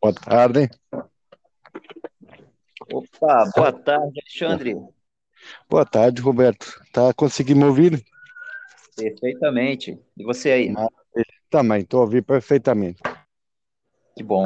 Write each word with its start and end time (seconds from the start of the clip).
Boa 0.00 0.14
tarde. 0.14 0.70
Opa, 2.92 3.50
boa 3.54 3.72
tarde, 3.72 4.20
Alexandre. 4.20 4.76
Boa 5.68 5.84
tarde, 5.84 6.20
Roberto. 6.20 6.80
Tá 6.92 7.12
conseguindo 7.14 7.60
me 7.60 7.66
ouvir? 7.66 8.04
Perfeitamente. 8.96 9.98
E 10.16 10.24
você 10.24 10.50
aí? 10.50 10.74
Também, 11.50 11.82
estou 11.82 12.00
a 12.00 12.04
ouvir 12.04 12.22
perfeitamente. 12.22 13.02
Que 14.14 14.22
bom. 14.22 14.44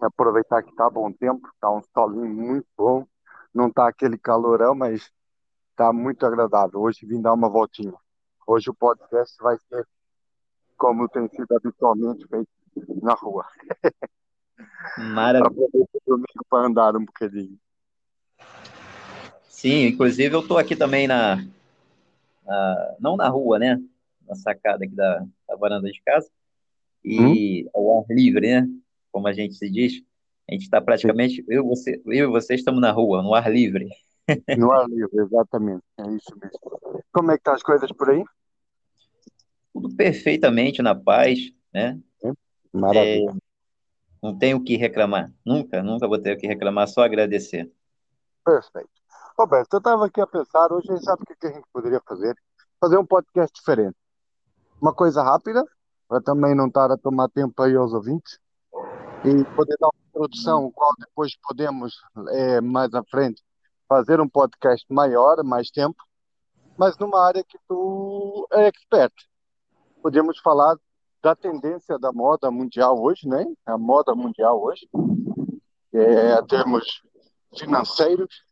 Aproveitar 0.00 0.62
que 0.62 0.70
está 0.70 0.88
bom 0.90 1.12
tempo, 1.12 1.48
está 1.54 1.70
um 1.70 1.82
solinho 1.94 2.28
muito 2.28 2.66
bom. 2.76 3.06
Não 3.52 3.68
está 3.68 3.88
aquele 3.88 4.18
calorão, 4.18 4.74
mas 4.74 5.10
está 5.70 5.92
muito 5.92 6.24
agradável. 6.24 6.80
Hoje 6.80 7.06
vim 7.06 7.20
dar 7.20 7.32
uma 7.32 7.48
voltinha. 7.48 7.94
Hoje 8.46 8.70
o 8.70 8.74
podcast 8.74 9.36
vai 9.40 9.56
ser 9.68 9.86
como 10.76 11.08
tem 11.08 11.28
sido 11.28 11.56
habitualmente 11.56 12.26
feito 12.28 12.48
na 13.02 13.14
rua. 13.14 13.46
Maravilha. 14.98 15.68
O 15.72 16.00
domingo 16.06 16.44
para 16.48 16.66
andar 16.66 16.96
um 16.96 17.04
bocadinho. 17.04 17.58
Sim, 19.48 19.86
inclusive 19.86 20.34
eu 20.34 20.40
estou 20.40 20.58
aqui 20.58 20.76
também 20.76 21.08
na, 21.08 21.36
na, 22.44 22.96
não 23.00 23.16
na 23.16 23.28
rua, 23.28 23.58
né? 23.58 23.82
Na 24.26 24.34
sacada 24.34 24.84
aqui 24.84 24.94
da, 24.94 25.24
da 25.48 25.56
varanda 25.56 25.90
de 25.90 26.00
casa 26.02 26.30
e 27.04 27.64
hum? 27.64 27.70
ao 27.72 28.00
ar 28.00 28.06
livre, 28.10 28.48
né? 28.48 28.68
Como 29.12 29.28
a 29.28 29.32
gente 29.32 29.54
se 29.54 29.70
diz. 29.70 30.02
A 30.48 30.52
gente 30.52 30.62
está 30.62 30.80
praticamente, 30.80 31.44
eu, 31.48 31.64
você, 31.66 32.00
eu 32.06 32.28
e 32.28 32.30
você 32.30 32.54
estamos 32.54 32.80
na 32.80 32.92
rua, 32.92 33.22
no 33.22 33.34
ar 33.34 33.50
livre. 33.50 33.88
No 34.58 34.72
ar 34.72 34.88
livre, 34.88 35.20
exatamente. 35.20 35.84
É 35.98 36.02
isso 36.10 36.36
mesmo. 36.42 36.58
Como 37.12 37.30
é 37.30 37.34
que 37.34 37.40
estão 37.40 37.52
tá 37.52 37.54
as 37.54 37.62
coisas 37.62 37.92
por 37.92 38.10
aí? 38.10 38.24
Tudo 39.72 39.94
perfeitamente 39.94 40.82
na 40.82 40.96
paz, 40.96 41.52
né? 41.72 41.96
Maravilha. 42.76 43.30
É, 43.30 43.34
não 44.22 44.36
tenho 44.36 44.58
o 44.58 44.64
que 44.64 44.76
reclamar. 44.76 45.32
Nunca, 45.44 45.82
nunca 45.82 46.06
vou 46.06 46.18
ter 46.18 46.36
o 46.36 46.38
que 46.38 46.46
reclamar, 46.46 46.88
só 46.88 47.02
agradecer. 47.02 47.70
Perfeito. 48.44 48.90
Roberto, 49.38 49.74
eu 49.74 49.78
estava 49.78 50.06
aqui 50.06 50.20
a 50.20 50.26
pensar, 50.26 50.72
hoje 50.72 50.88
sabe 51.02 51.22
o 51.22 51.26
que 51.26 51.46
a 51.46 51.52
gente 51.52 51.66
poderia 51.72 52.00
fazer? 52.06 52.34
Fazer 52.80 52.96
um 52.98 53.04
podcast 53.04 53.52
diferente. 53.54 53.96
Uma 54.80 54.94
coisa 54.94 55.22
rápida, 55.22 55.64
para 56.08 56.20
também 56.20 56.54
não 56.54 56.68
estar 56.68 56.90
a 56.90 56.96
tomar 56.96 57.28
tempo 57.28 57.60
aí 57.62 57.74
aos 57.76 57.92
ouvintes, 57.92 58.38
e 59.24 59.44
poder 59.54 59.76
dar 59.78 59.88
uma 59.88 60.08
introdução, 60.08 60.66
o 60.66 60.72
qual 60.72 60.92
depois 60.98 61.36
podemos, 61.42 61.94
é, 62.30 62.60
mais 62.60 62.94
à 62.94 63.02
frente, 63.04 63.42
fazer 63.88 64.20
um 64.20 64.28
podcast 64.28 64.86
maior, 64.90 65.42
mais 65.42 65.70
tempo, 65.70 66.02
mas 66.76 66.96
numa 66.98 67.22
área 67.26 67.42
que 67.44 67.58
tu 67.68 68.46
é 68.52 68.66
expert. 68.68 69.12
Podemos 70.02 70.38
falar 70.40 70.76
da 71.22 71.34
tendência 71.34 71.98
da 71.98 72.12
moda 72.12 72.50
mundial 72.50 73.00
hoje, 73.00 73.28
né? 73.28 73.44
A 73.64 73.76
moda 73.76 74.14
mundial 74.14 74.62
hoje, 74.62 74.88
é, 75.92 76.42
termos 76.42 77.02
financeiros, 77.56 78.44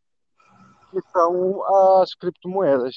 que 0.91 1.01
são 1.12 1.62
as 2.01 2.15
criptomoedas. 2.15 2.95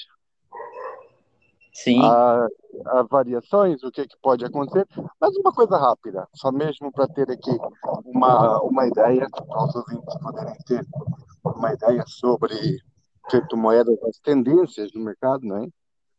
Sim. 1.73 2.03
A, 2.03 2.47
a 2.87 3.03
variações, 3.03 3.83
o 3.83 3.91
que, 3.91 4.07
que 4.07 4.17
pode 4.19 4.43
acontecer, 4.43 4.87
mas 5.21 5.35
uma 5.37 5.53
coisa 5.53 5.77
rápida, 5.77 6.27
só 6.33 6.51
mesmo 6.51 6.91
para 6.91 7.07
ter 7.07 7.29
aqui 7.29 7.55
uma, 8.03 8.59
uma 8.63 8.87
ideia, 8.87 9.27
para 9.29 9.63
os 9.63 9.75
ouvintes 9.75 10.17
poderem 10.19 10.57
ter 10.65 10.83
uma 11.43 11.73
ideia 11.73 12.03
sobre 12.07 12.79
criptomoedas, 13.29 14.01
as 14.03 14.17
tendências 14.19 14.91
do 14.91 14.99
mercado, 14.99 15.45
não 15.45 15.57
é? 15.57 15.67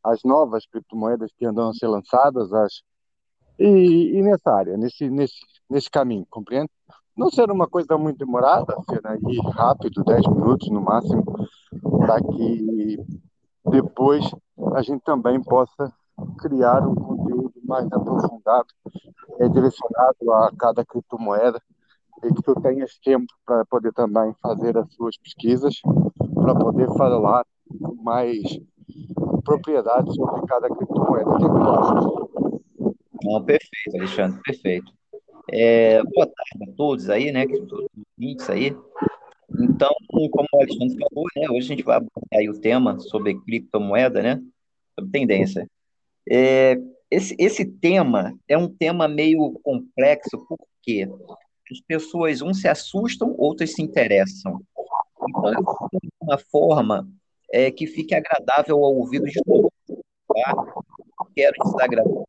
as 0.04 0.22
novas 0.24 0.66
criptomoedas 0.66 1.30
que 1.36 1.44
andam 1.44 1.68
a 1.68 1.74
ser 1.74 1.88
lançadas, 1.88 2.52
as... 2.52 2.82
e, 3.58 4.18
e 4.18 4.22
nessa 4.22 4.52
área, 4.52 4.76
nesse, 4.76 5.08
nesse, 5.10 5.38
nesse 5.68 5.90
caminho, 5.90 6.26
compreende? 6.30 6.70
Não 7.16 7.30
ser 7.30 7.50
uma 7.50 7.66
coisa 7.66 7.98
muito 7.98 8.18
demorada, 8.18 8.76
ser 8.88 9.04
aí 9.04 9.38
rápido, 9.52 10.04
10 10.04 10.26
minutos 10.28 10.70
no 10.70 10.80
máximo, 10.80 11.24
para 11.98 12.20
que 12.20 12.96
depois 13.70 14.24
a 14.74 14.82
gente 14.82 15.02
também 15.02 15.42
possa 15.42 15.92
criar 16.38 16.86
um 16.86 16.94
conteúdo 16.94 17.54
mais 17.64 17.86
aprofundado, 17.92 18.68
é, 19.40 19.48
direcionado 19.48 20.32
a 20.32 20.52
cada 20.56 20.84
criptomoeda, 20.84 21.60
e 22.24 22.32
que 22.32 22.42
tu 22.42 22.54
tenhas 22.60 22.98
tempo 22.98 23.26
para 23.44 23.64
poder 23.66 23.92
também 23.92 24.32
fazer 24.40 24.76
as 24.78 24.92
suas 24.94 25.16
pesquisas, 25.18 25.74
para 26.34 26.54
poder 26.54 26.88
falar 26.96 27.44
mais 28.02 28.42
propriedade 29.44 30.14
sobre 30.14 30.46
cada 30.46 30.68
criptomoeda. 30.68 31.30
O 31.30 31.36
que, 31.36 31.44
é 31.44 31.48
que 31.48 31.54
tu 31.54 31.70
achas? 31.70 32.47
Não, 33.22 33.44
perfeito, 33.44 33.96
Alexandre, 33.96 34.40
perfeito. 34.42 34.92
É, 35.50 36.02
boa 36.02 36.26
tarde 36.26 36.70
a 36.70 36.76
todos 36.76 37.10
aí, 37.10 37.32
né? 37.32 37.46
Todos 37.46 37.72
os 37.72 38.04
ouvintes 38.18 38.50
aí. 38.50 38.76
Então, 39.58 39.90
como 40.30 40.46
o 40.52 40.56
Alexandre 40.56 40.96
falou, 40.98 41.24
né, 41.34 41.48
hoje 41.50 41.66
a 41.66 41.76
gente 41.76 41.82
vai 41.82 41.96
abordar 41.96 42.38
aí 42.38 42.48
o 42.50 42.60
tema 42.60 43.00
sobre 43.00 43.40
criptomoeda, 43.40 44.22
né, 44.22 44.42
sobre 44.94 45.10
tendência. 45.10 45.66
É, 46.30 46.76
esse, 47.10 47.34
esse 47.38 47.64
tema 47.64 48.38
é 48.46 48.58
um 48.58 48.68
tema 48.68 49.08
meio 49.08 49.58
complexo, 49.62 50.46
porque 50.46 51.08
as 51.72 51.80
pessoas, 51.80 52.42
uns 52.42 52.60
se 52.60 52.68
assustam, 52.68 53.34
outras 53.38 53.74
se 53.74 53.82
interessam. 53.82 54.60
Então, 55.28 55.52
eu 55.54 55.62
vou 55.62 55.88
de 55.92 56.10
uma 56.20 56.38
forma 56.38 57.08
é, 57.50 57.70
que 57.70 57.86
fique 57.86 58.14
agradável 58.14 58.76
ao 58.76 58.94
ouvido 58.94 59.24
de 59.24 59.40
todos. 59.42 59.70
Tá? 59.88 60.54
Quero 61.34 61.54
desagradar 61.64 62.27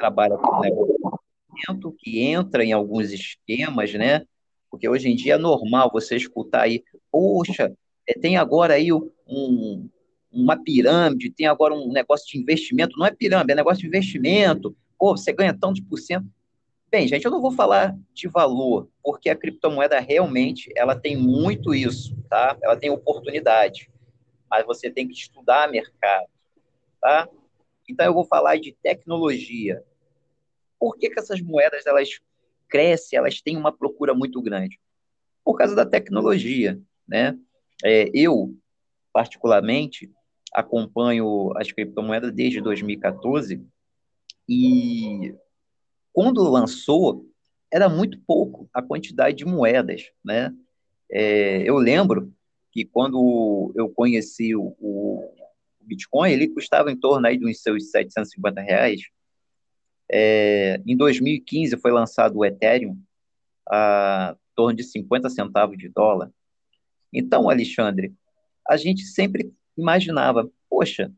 trabalha 0.00 0.38
com 0.38 0.60
negócio, 0.60 1.94
que 1.98 2.20
entra 2.20 2.64
em 2.64 2.72
alguns 2.72 3.12
esquemas, 3.12 3.92
né, 3.92 4.24
porque 4.70 4.88
hoje 4.88 5.10
em 5.10 5.14
dia 5.14 5.34
é 5.34 5.38
normal 5.38 5.90
você 5.92 6.16
escutar 6.16 6.62
aí, 6.62 6.82
poxa, 7.12 7.70
é, 8.08 8.14
tem 8.14 8.38
agora 8.38 8.74
aí 8.74 8.90
um, 8.92 9.88
uma 10.32 10.56
pirâmide, 10.56 11.30
tem 11.30 11.46
agora 11.46 11.74
um 11.74 11.92
negócio 11.92 12.26
de 12.26 12.38
investimento, 12.38 12.98
não 12.98 13.04
é 13.04 13.10
pirâmide, 13.10 13.52
é 13.52 13.54
negócio 13.54 13.82
de 13.82 13.88
investimento, 13.88 14.74
pô, 14.98 15.16
você 15.16 15.32
ganha 15.32 15.52
tantos 15.52 15.82
por 15.82 15.98
cento. 15.98 16.26
Bem, 16.90 17.06
gente, 17.06 17.24
eu 17.24 17.30
não 17.30 17.40
vou 17.40 17.52
falar 17.52 17.96
de 18.12 18.26
valor, 18.26 18.88
porque 19.02 19.28
a 19.28 19.36
criptomoeda 19.36 20.00
realmente, 20.00 20.72
ela 20.74 20.96
tem 20.96 21.16
muito 21.16 21.74
isso, 21.74 22.16
tá? 22.28 22.56
Ela 22.62 22.76
tem 22.76 22.90
oportunidade, 22.90 23.90
mas 24.50 24.66
você 24.66 24.90
tem 24.90 25.06
que 25.06 25.14
estudar 25.14 25.70
mercado, 25.70 26.26
tá? 27.00 27.28
Então 27.88 28.06
eu 28.06 28.14
vou 28.14 28.24
falar 28.24 28.56
de 28.56 28.72
tecnologia. 28.82 29.84
Por 30.80 30.96
que, 30.96 31.10
que 31.10 31.20
essas 31.20 31.40
moedas, 31.42 31.86
elas 31.86 32.08
cresce, 32.68 33.14
elas 33.14 33.40
têm 33.40 33.56
uma 33.56 33.70
procura 33.70 34.14
muito 34.14 34.42
grande? 34.42 34.80
Por 35.44 35.56
causa 35.56 35.76
da 35.76 35.86
tecnologia, 35.86 36.80
né? 37.06 37.38
É, 37.84 38.10
eu, 38.14 38.56
particularmente, 39.12 40.10
acompanho 40.52 41.52
as 41.56 41.70
criptomoedas 41.70 42.32
desde 42.32 42.60
2014 42.60 43.64
e 44.48 45.34
quando 46.12 46.42
lançou, 46.42 47.24
era 47.70 47.88
muito 47.88 48.18
pouco 48.26 48.68
a 48.74 48.82
quantidade 48.82 49.36
de 49.36 49.44
moedas, 49.44 50.10
né? 50.24 50.52
É, 51.10 51.62
eu 51.62 51.76
lembro 51.76 52.32
que 52.72 52.84
quando 52.84 53.72
eu 53.76 53.88
conheci 53.88 54.54
o, 54.54 54.74
o, 54.80 55.32
Bitcoin, 55.80 56.30
ele 56.30 56.48
custava 56.48 56.90
em 56.90 56.96
torno 56.96 57.26
aí 57.26 57.38
uns 57.42 57.62
seus 57.62 57.90
750 57.90 58.60
reais, 58.60 59.02
é, 60.12 60.80
em 60.86 60.96
2015 60.96 61.76
foi 61.78 61.92
lançado 61.92 62.38
o 62.38 62.44
Ethereum 62.44 62.98
a 63.68 64.36
torno 64.54 64.76
de 64.76 64.82
50 64.82 65.30
centavos 65.30 65.78
de 65.78 65.88
dólar. 65.88 66.30
Então, 67.12 67.48
Alexandre, 67.48 68.12
a 68.68 68.76
gente 68.76 69.02
sempre 69.02 69.52
imaginava, 69.76 70.50
poxa, 70.68 71.12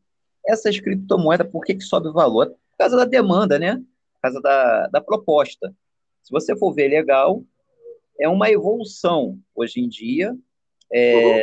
essas 0.45 0.79
criptomoedas, 0.79 1.49
por 1.49 1.63
que, 1.63 1.75
que 1.75 1.83
sobe 1.83 2.07
o 2.07 2.13
valor? 2.13 2.49
Por 2.49 2.77
causa 2.77 2.97
da 2.97 3.05
demanda, 3.05 3.57
né? 3.57 3.77
Por 3.77 4.21
causa 4.21 4.41
da, 4.41 4.87
da 4.87 5.01
proposta. 5.01 5.73
Se 6.21 6.31
você 6.31 6.55
for 6.55 6.73
ver 6.73 6.87
legal, 6.87 7.43
é 8.19 8.29
uma 8.29 8.49
evolução 8.49 9.39
hoje 9.55 9.79
em 9.79 9.89
dia, 9.89 10.35
é, 10.91 11.41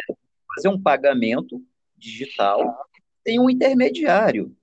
fazer 0.55 0.69
um 0.69 0.81
pagamento 0.81 1.63
digital, 1.97 2.65
tem 3.25 3.39
um 3.39 3.51
intermediário. 3.51 4.55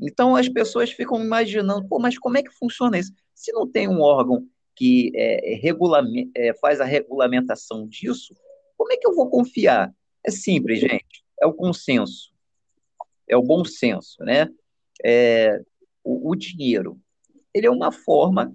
Então 0.00 0.36
as 0.36 0.48
pessoas 0.48 0.90
ficam 0.90 1.22
imaginando, 1.22 1.86
pô, 1.88 1.98
mas 1.98 2.18
como 2.18 2.38
é 2.38 2.42
que 2.42 2.50
funciona 2.50 2.98
isso? 2.98 3.12
Se 3.34 3.52
não 3.52 3.70
tem 3.70 3.88
um 3.88 4.00
órgão 4.00 4.46
que 4.74 5.12
é, 5.14 5.54
é, 5.54 6.48
é, 6.48 6.54
faz 6.54 6.80
a 6.80 6.84
regulamentação 6.84 7.86
disso, 7.86 8.34
como 8.76 8.92
é 8.92 8.96
que 8.96 9.06
eu 9.06 9.14
vou 9.14 9.28
confiar? 9.28 9.94
É 10.26 10.30
simples, 10.30 10.80
gente. 10.80 11.24
É 11.40 11.46
o 11.46 11.52
consenso, 11.52 12.32
é 13.28 13.36
o 13.36 13.42
bom 13.42 13.64
senso, 13.64 14.22
né? 14.22 14.48
É, 15.04 15.60
o, 16.04 16.30
o, 16.30 16.34
dinheiro, 16.34 16.98
ele 17.54 17.66
é 17.66 17.70
uma 17.70 17.92
forma 17.92 18.54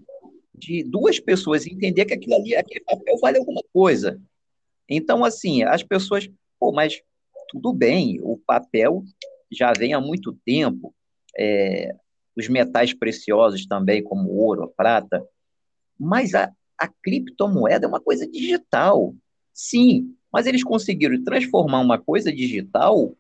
de 0.54 0.84
duas 0.84 1.20
pessoas 1.20 1.66
entender 1.66 2.06
que 2.06 2.14
aquilo 2.14 2.36
ali, 2.36 2.56
aquele 2.56 2.84
papel 2.84 3.18
vale 3.20 3.38
alguma 3.38 3.64
coisa. 3.74 4.22
Então, 4.88 5.26
assim, 5.26 5.64
as 5.64 5.84
pessoas, 5.84 6.30
pô, 6.60 6.72
mas 6.72 7.02
tudo 7.50 7.74
bem, 7.74 8.20
o 8.22 8.38
papel 8.38 9.04
já 9.52 9.74
vem 9.74 9.94
há 9.94 10.02
muito 10.02 10.34
tempo, 10.46 10.94
é, 11.38 11.96
os 12.36 12.48
metais 12.50 12.94
preciosos 12.94 13.66
também, 13.66 14.04
como 14.04 14.30
ouro, 14.32 14.72
prata, 14.76 15.26
Mas 15.98 16.34
a, 16.34 16.52
a 16.78 16.88
criptomoeda 16.88 17.86
é 17.86 17.90
uma 17.90 18.02
coisa 18.02 18.28
digital. 18.28 19.16
Sim, 19.54 20.16
mas 20.32 20.46
eles 20.46 20.64
conseguiram 20.64 21.24
transformar 21.24 21.80
uma 21.80 21.98
coisa 21.98 22.32
digital 22.32 23.16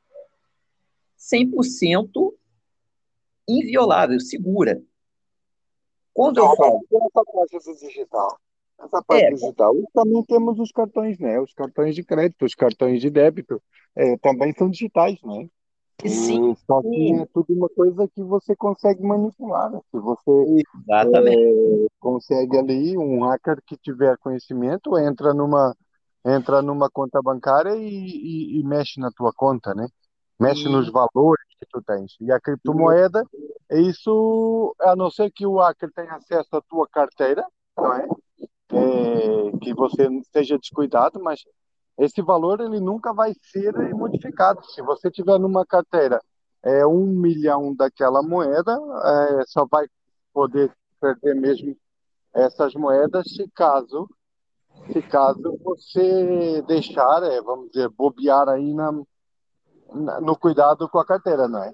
100% 1.18 2.34
inviolável, 3.48 4.20
segura. 4.20 4.82
Quando 6.14 6.38
eu 6.38 6.56
falo. 6.56 6.82
Essa 6.92 7.24
parte 7.26 7.78
digital. 7.80 8.40
Essa 8.80 9.04
parte 9.04 9.26
é, 9.26 9.32
digital. 9.32 9.76
E 9.78 9.86
também 9.94 10.24
temos 10.24 10.60
os 10.60 10.72
cartões, 10.72 11.18
né? 11.20 11.40
Os 11.40 11.54
cartões 11.54 11.96
de 11.96 12.04
crédito, 12.04 12.46
os 12.46 12.54
cartões 12.54 13.02
de 13.02 13.10
débito. 13.10 13.62
É, 13.96 14.18
também 14.18 14.54
são 14.54 14.70
digitais, 14.70 15.18
né? 15.24 15.50
Sim. 16.03 16.56
Só 16.68 16.81
que 16.81 17.13
é 17.13 17.25
tudo 17.33 17.53
uma 17.53 17.69
coisa 17.69 18.07
que 18.07 18.24
você 18.24 18.56
consegue 18.56 19.01
manipular. 19.01 19.71
Né? 19.71 19.80
Se 19.92 20.00
você 20.00 20.63
é, 20.89 21.88
consegue 22.00 22.57
ali, 22.57 22.97
um 22.97 23.24
hacker 23.24 23.62
que 23.65 23.77
tiver 23.77 24.18
conhecimento, 24.18 24.97
entra 24.97 25.33
numa, 25.33 25.75
entra 26.25 26.62
numa 26.62 26.89
conta 26.89 27.21
bancária 27.21 27.75
e, 27.75 27.88
e, 27.88 28.59
e 28.59 28.63
mexe 28.63 29.00
na 29.00 29.09
tua 29.12 29.31
conta, 29.33 29.74
né? 29.74 29.88
Mexe 30.39 30.68
nos 30.68 30.92
valores 30.92 31.45
que 31.57 31.65
tu 31.71 31.81
tens. 31.81 32.18
E 32.19 32.31
a 32.31 32.39
criptomoeda, 32.42 33.24
é 33.69 33.80
isso, 33.80 34.75
a 34.81 34.95
não 34.95 35.09
ser 35.09 35.31
que 35.31 35.45
o 35.47 35.59
hacker 35.59 35.89
tenha 35.94 36.13
acesso 36.13 36.57
à 36.57 36.62
tua 36.62 36.88
carteira, 36.89 37.45
não 37.77 37.94
é? 37.94 38.07
é 38.74 39.57
que 39.62 39.74
você 39.74 40.07
esteja 40.18 40.57
descuidado, 40.57 41.21
mas 41.21 41.42
esse 41.97 42.21
valor 42.21 42.59
ele 42.59 42.80
nunca 42.80 43.13
vai 43.13 43.33
ser 43.51 43.74
modificado. 43.94 44.65
Se 44.71 44.81
você 44.81 45.09
tiver 45.09 45.39
numa 45.39 45.65
carteira 45.65 46.21
é 46.63 46.86
um 46.86 47.06
milhão 47.06 47.75
daquela 47.75 48.24
moeda, 48.24 48.74
é, 48.74 49.44
só 49.47 49.65
vai 49.65 49.88
poder 50.33 50.71
perder 51.00 51.36
mesmo 51.36 51.75
essas 52.33 52.74
moedas 52.74 53.27
se 53.27 53.47
caso 53.53 54.09
se 54.92 55.01
caso 55.01 55.59
você 55.63 56.62
deixar, 56.68 57.24
é, 57.24 57.42
vamos 57.42 57.71
dizer, 57.71 57.89
bobear 57.89 58.47
aí 58.50 58.74
na, 58.74 58.92
na, 59.94 60.21
no 60.21 60.36
cuidado 60.36 60.88
com 60.89 61.00
a 61.00 61.06
carteira, 61.06 61.47
não 61.47 61.63
é? 61.63 61.71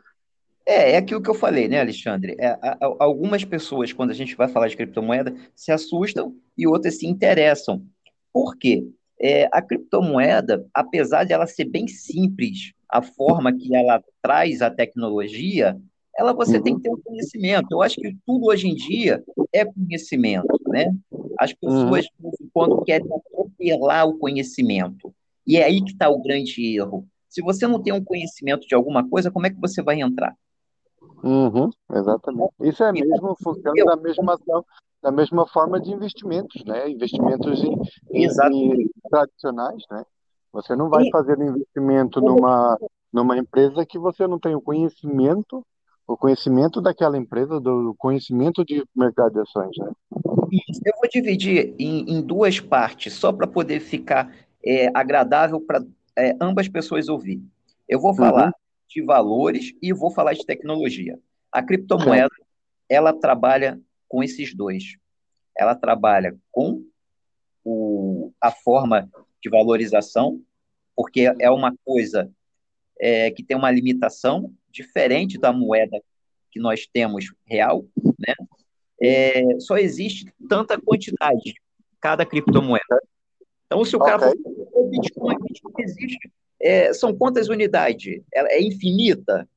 É, 0.66 0.92
é 0.92 0.98
aquilo 0.98 1.22
que 1.22 1.30
eu 1.30 1.34
falei, 1.34 1.68
né, 1.68 1.82
Alexandre? 1.82 2.36
É, 2.40 2.48
a, 2.48 2.78
a, 2.80 2.96
algumas 3.00 3.44
pessoas, 3.44 3.92
quando 3.92 4.12
a 4.12 4.14
gente 4.14 4.36
vai 4.36 4.48
falar 4.48 4.68
de 4.68 4.78
criptomoeda, 4.78 5.36
se 5.56 5.72
assustam 5.72 6.36
e 6.58 6.68
outras 6.68 7.00
se 7.00 7.08
interessam. 7.08 7.84
Por 8.32 8.56
quê? 8.56 8.88
É, 9.22 9.48
a 9.52 9.62
criptomoeda, 9.62 10.66
apesar 10.74 11.24
de 11.24 11.34
ela 11.34 11.46
ser 11.46 11.66
bem 11.66 11.88
simples, 11.88 12.74
a 12.90 13.02
forma 13.02 13.54
que 13.54 13.76
ela 13.76 14.04
traz 14.22 14.62
a 14.62 14.70
tecnologia, 14.72 15.80
ela 16.18 16.34
você 16.34 16.60
tem 16.62 16.76
que 16.76 16.84
ter 16.84 16.90
um 16.90 17.02
conhecimento. 17.02 17.68
Eu 17.72 17.82
acho 17.82 17.96
que 17.96 18.16
tudo 18.26 18.48
hoje 18.48 18.68
em 18.68 18.76
dia 18.76 19.24
é 19.54 19.64
conhecimento, 19.64 20.60
né? 20.68 20.94
As 21.40 21.54
pessoas, 21.54 22.06
uhum. 22.20 22.32
quando 22.54 22.82
querem 22.84 23.08
atropelar 23.14 24.08
o 24.08 24.18
conhecimento, 24.18 25.14
e 25.46 25.58
é 25.58 25.64
aí 25.64 25.82
que 25.84 25.92
está 25.92 26.10
o 26.10 26.22
grande 26.22 26.76
erro. 26.76 27.08
Se 27.30 27.42
você 27.42 27.66
não 27.66 27.82
tem 27.82 27.94
um 27.94 28.04
conhecimento 28.04 28.68
de 28.68 28.76
alguma 28.76 29.08
coisa, 29.08 29.32
como 29.32 29.48
é 29.48 29.50
que 29.50 29.60
você 29.60 29.82
vai 29.82 30.02
entrar? 30.02 30.36
Uhum, 31.24 31.70
exatamente. 31.94 32.52
Isso 32.62 32.84
é 32.84 32.92
mesmo, 32.92 33.36
funciona 33.42 33.86
da 33.86 33.96
mesma 33.96 34.38
da 35.02 35.12
mesma 35.12 35.48
forma 35.48 35.80
de 35.80 35.92
investimentos, 35.92 36.64
né? 36.64 36.90
Investimentos 36.90 37.64
em, 37.64 37.76
em, 38.12 38.30
tradicionais, 39.12 39.84
né? 39.92 40.04
Você 40.54 40.76
não 40.76 40.90
vai 40.90 41.10
fazer 41.12 41.40
investimento 41.40 42.20
numa, 42.20 42.78
numa 43.12 43.38
empresa 43.38 43.86
que 43.86 44.00
você 44.00 44.28
não 44.28 44.40
tem 44.40 44.56
o 44.56 44.62
conhecimento, 44.62 45.66
o 46.08 46.18
conhecimento 46.18 46.82
daquela 46.82 47.18
empresa, 47.18 47.60
do 47.60 47.96
conhecimento 47.98 48.66
de 48.66 48.84
mercado 48.96 49.34
de 49.34 49.40
ações, 49.40 49.78
né? 49.78 49.92
Eu 50.86 50.94
vou 51.00 51.10
dividir 51.10 51.74
em, 51.80 52.18
em 52.18 52.22
duas 52.22 52.60
partes, 52.60 53.14
só 53.14 53.32
para 53.32 53.48
poder 53.48 53.80
ficar 53.80 54.34
é, 54.66 54.90
agradável 54.94 55.62
para 55.62 55.82
é, 56.18 56.36
ambas 56.42 56.68
pessoas 56.68 57.08
ouvir. 57.08 57.42
Eu 57.88 58.00
vou 58.00 58.14
falar 58.14 58.48
uhum. 58.48 58.52
de 58.90 59.02
valores 59.04 59.74
e 59.82 59.94
vou 59.94 60.12
falar 60.12 60.34
de 60.34 60.46
tecnologia. 60.46 61.18
A 61.52 61.64
criptomoeda, 61.64 62.30
Sim. 62.36 62.44
ela 62.90 63.14
trabalha 63.14 63.80
com 64.08 64.22
esses 64.22 64.54
dois. 64.54 64.98
Ela 65.58 65.76
trabalha 65.76 66.36
com 66.52 66.84
o, 67.64 68.01
a 68.40 68.52
forma 68.52 69.10
de 69.42 69.50
valorização, 69.50 70.42
porque 70.96 71.34
é 71.40 71.50
uma 71.50 71.74
coisa 71.84 72.32
é, 73.00 73.32
que 73.32 73.44
tem 73.44 73.58
uma 73.58 73.72
limitação 73.72 74.54
diferente 74.70 75.38
da 75.38 75.52
moeda 75.52 76.02
que 76.52 76.60
nós 76.60 76.86
temos 76.86 77.34
real, 77.46 77.86
né? 78.20 78.34
É, 79.02 79.60
só 79.60 79.78
existe 79.78 80.32
tanta 80.48 80.80
quantidade 80.80 81.56
cada 82.00 82.26
criptomoeda. 82.26 83.02
Então, 83.66 83.84
se 83.84 83.96
o 83.96 84.00
okay. 84.00 84.12
cara 84.12 84.32
for 84.72 84.90
Bitcoin, 84.90 85.38
Bitcoin 85.42 85.84
existe, 85.84 86.32
é, 86.60 86.94
são 86.94 87.16
quantas 87.16 87.48
unidades? 87.50 88.22
Ela 88.32 88.50
é 88.50 88.62
infinita? 88.62 89.50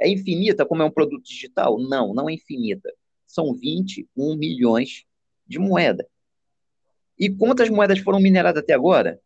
É 0.00 0.08
infinita 0.08 0.64
como 0.64 0.82
é 0.82 0.84
um 0.84 0.90
produto 0.90 1.24
digital? 1.24 1.78
Não, 1.78 2.14
não 2.14 2.30
é 2.30 2.34
infinita 2.34 2.90
são 3.32 3.54
21 3.54 4.36
milhões 4.36 5.04
de 5.46 5.58
moeda. 5.58 6.06
E 7.18 7.30
quantas 7.30 7.68
moedas 7.68 7.98
foram 7.98 8.20
mineradas 8.20 8.62
até 8.62 8.74
agora? 8.74 9.20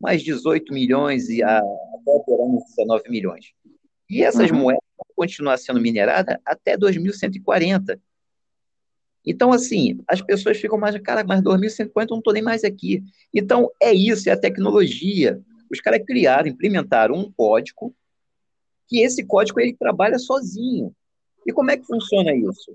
Mais 0.00 0.22
18 0.22 0.72
milhões 0.72 1.28
e 1.28 1.42
a, 1.42 1.58
até 1.58 2.10
o 2.26 2.64
19 2.76 3.10
milhões. 3.10 3.52
E 4.08 4.22
essas 4.22 4.50
uhum. 4.50 4.58
moedas 4.58 4.84
vão 4.96 5.14
continuar 5.14 5.56
sendo 5.58 5.80
mineradas 5.80 6.36
até 6.44 6.76
2140. 6.76 8.00
Então, 9.26 9.52
assim, 9.52 9.98
as 10.08 10.22
pessoas 10.22 10.56
ficam 10.58 10.78
mais, 10.78 10.98
cara, 11.00 11.22
mas 11.24 11.42
2140 11.42 12.10
eu 12.10 12.14
não 12.14 12.18
estou 12.20 12.32
nem 12.32 12.42
mais 12.42 12.64
aqui. 12.64 13.02
Então, 13.34 13.70
é 13.80 13.92
isso, 13.92 14.28
é 14.28 14.32
a 14.32 14.40
tecnologia. 14.40 15.40
Os 15.70 15.80
caras 15.80 16.02
criaram, 16.06 16.48
implementaram 16.48 17.14
um 17.14 17.30
código, 17.30 17.94
que 18.86 19.00
esse 19.00 19.22
código 19.24 19.60
ele 19.60 19.74
trabalha 19.74 20.18
sozinho. 20.18 20.94
E 21.46 21.52
como 21.52 21.70
é 21.70 21.76
que 21.76 21.84
funciona 21.84 22.34
isso? 22.34 22.74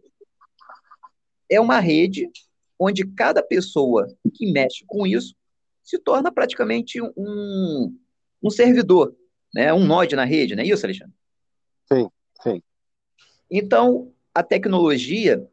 é 1.50 1.60
uma 1.60 1.80
rede 1.80 2.30
onde 2.80 3.06
cada 3.06 3.42
pessoa 3.42 4.08
que 4.34 4.52
mexe 4.52 4.84
com 4.88 5.06
isso 5.06 5.36
se 5.81 6.00
torna 6.00 6.31
praticamente 6.31 7.02
um, 7.02 7.96
um 8.42 8.50
servidor, 8.50 9.16
né? 9.54 9.74
um 9.74 9.86
node 9.86 10.16
na 10.16 10.25
rede, 10.25 10.56
não 10.56 10.64
é 10.64 10.68
isso, 10.68 10.86
Alexandre? 10.86 11.14
Sim, 11.92 12.10
sim. 12.42 12.62
Então, 13.52 14.12
a 14.34 14.42
tecnologia, 14.42 15.46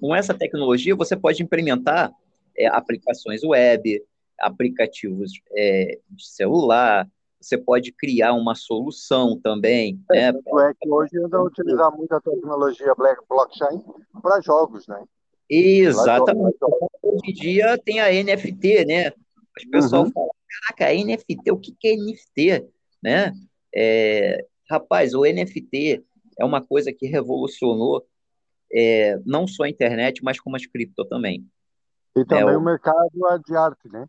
com 0.00 0.14
essa 0.14 0.32
tecnologia, 0.32 0.94
você 0.94 1.16
pode 1.16 1.42
implementar 1.42 2.12
é, 2.56 2.66
aplicações 2.66 3.42
web, 3.42 4.02
aplicativos 4.38 5.32
é, 5.52 5.98
de 6.08 6.26
celular, 6.26 7.08
você 7.40 7.58
pode 7.58 7.92
criar 7.92 8.32
uma 8.32 8.54
solução 8.54 9.38
também. 9.40 10.00
É, 10.12 10.32
né? 10.32 10.38
é 10.38 10.72
que 10.80 10.90
hoje 10.90 11.18
anda 11.18 11.42
utilizar 11.42 11.94
muito 11.96 12.12
a 12.12 12.20
tecnologia 12.20 12.94
blockchain 13.28 13.82
para 14.22 14.40
jogos, 14.40 14.86
né? 14.86 15.04
Exatamente. 15.48 16.56
Hoje 17.02 17.30
em 17.30 17.32
dia 17.32 17.78
tem 17.78 18.00
a 18.00 18.10
NFT, 18.10 18.84
né? 18.84 19.06
As 19.56 19.64
pessoas 19.70 20.08
uhum. 20.08 20.12
falam, 20.12 20.30
caraca, 20.68 20.94
NFT, 20.94 21.50
o 21.50 21.58
que, 21.58 21.72
que 21.78 21.88
é 21.88 21.96
NFT? 21.96 22.66
Né? 23.02 23.32
É, 23.74 24.44
rapaz, 24.68 25.14
o 25.14 25.22
NFT 25.22 26.04
é 26.38 26.44
uma 26.44 26.60
coisa 26.60 26.92
que 26.92 27.06
revolucionou 27.06 28.06
é, 28.72 29.18
não 29.24 29.46
só 29.46 29.64
a 29.64 29.68
internet, 29.68 30.22
mas 30.22 30.40
como 30.40 30.56
as 30.56 30.66
cripto 30.66 31.04
também. 31.04 31.46
E 32.16 32.24
também 32.24 32.54
é, 32.54 32.56
o... 32.56 32.60
o 32.60 32.64
mercado 32.64 33.10
de 33.46 33.56
arte, 33.56 33.88
né? 33.88 34.06